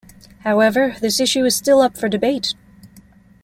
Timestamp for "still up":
1.55-1.95